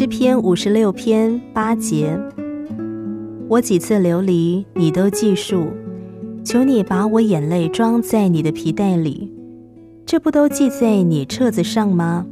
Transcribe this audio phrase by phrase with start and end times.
[0.00, 2.18] 诗篇五十六篇八节，
[3.48, 5.66] 我几次流离，你都记述。
[6.42, 9.30] 求你把我眼泪装在你的皮带里，
[10.06, 12.24] 这不都记在你册子上吗？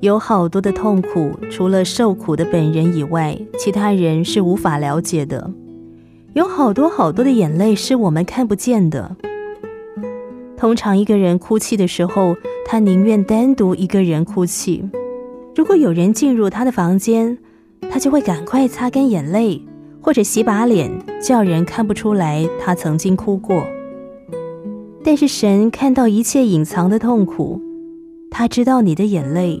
[0.00, 5.50] 有好多的痛苦，除了受苦的本人以外，其他人是无法了解的。
[6.34, 9.16] 有好多好多的眼泪是我们看不见的。
[10.64, 14.82] 通常一个人哭泣的时候，他宁愿单独一个人哭泣。
[15.54, 17.36] 如果有人进入他的房间，
[17.90, 19.60] 他就会赶快擦干眼泪，
[20.00, 23.62] 或者洗把脸，叫人看不出来他曾经哭过。
[25.04, 27.60] 但是神看到一切隐藏的痛苦，
[28.30, 29.60] 他知道你的眼泪。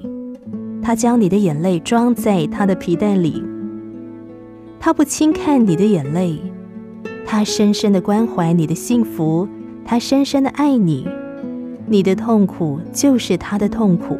[0.82, 3.44] 他将你的眼泪装在他的皮袋里，
[4.80, 6.38] 他不轻看你的眼泪，
[7.26, 9.46] 他深深的关怀你的幸福，
[9.84, 11.06] 他深深的爱你，
[11.86, 14.18] 你的痛苦就是他的痛苦。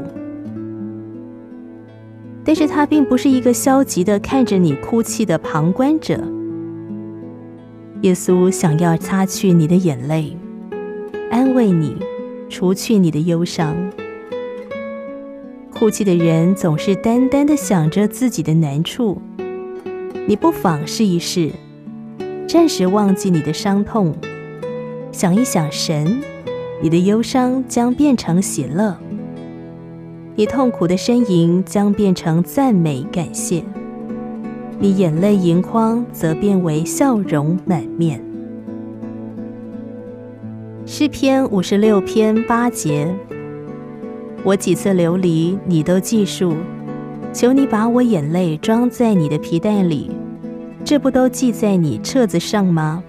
[2.45, 6.23] 但是他并不是一个消极的看着你哭泣的旁观者。
[8.03, 10.37] 耶稣想要擦去你的眼泪，
[11.31, 11.97] 安慰你，
[12.51, 13.75] 除去你的忧伤。
[15.73, 19.23] 哭泣的人总是单单的想着自己的难处，
[20.27, 21.51] 你不妨试一试，
[22.47, 24.15] 暂时忘记你的伤痛，
[25.15, 26.21] 想一想神，
[26.83, 28.99] 你的忧伤将变成喜乐，
[30.35, 33.63] 你痛苦的呻吟将变成赞美感谢，
[34.81, 38.21] 你眼泪盈眶则变为笑容满面。
[40.85, 43.15] 诗篇五十六篇八节。
[44.43, 46.57] 我几次流离，你都记述。
[47.33, 50.11] 求你把我眼泪装在你的皮袋里，
[50.85, 53.05] 这不都记在你册子上吗？